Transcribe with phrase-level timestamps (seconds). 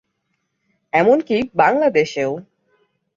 [0.93, 2.31] এমনকি বাংলাদেশেও।